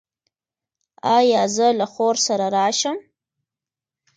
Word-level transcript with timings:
ایا 1.17 1.43
زه 1.55 1.67
له 1.79 1.85
خور 1.93 2.15
سره 2.27 2.45
راشم؟ 2.55 2.97